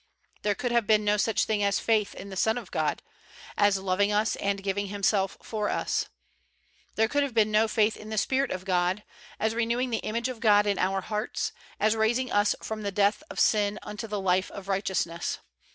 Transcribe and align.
There 0.41 0.55
could 0.55 0.71
have 0.71 0.87
been 0.87 1.05
no 1.05 1.15
such 1.17 1.43
thing 1.45 1.61
as 1.63 1.79
faith 1.79 2.15
in 2.15 2.31
the 2.31 2.35
Son 2.35 2.57
of 2.57 2.71
God 2.71 3.03
''as 3.55 3.77
loving 3.77 4.11
us 4.11 4.35
and 4.37 4.63
giving 4.63 4.87
Himself 4.87 5.37
for 5.43 5.69
us." 5.69 6.07
There 6.95 7.07
could 7.07 7.21
have 7.21 7.35
been 7.35 7.51
no 7.51 7.67
faith 7.67 7.95
in 7.95 8.09
the 8.09 8.13
175 8.15 8.15
THE 8.15 8.15
WORLD'S 8.17 8.23
FAMOUS 8.23 8.23
ORATIONS 8.23 8.23
Spirit 8.23 8.51
of 8.51 8.65
God 8.65 9.03
as 9.39 9.53
renewing 9.53 9.89
the 9.91 9.97
image 9.99 10.27
of 10.27 10.39
God 10.39 10.65
in 10.65 10.79
our 10.79 11.01
hearts, 11.01 11.51
as 11.79 11.95
raising 11.95 12.31
us 12.31 12.55
from 12.63 12.81
the 12.81 12.91
death 12.91 13.21
of 13.29 13.39
sin 13.39 13.77
unto 13.83 14.07
the 14.07 14.19
life 14.19 14.49
of 14.49 14.67
righteousness. 14.67 15.37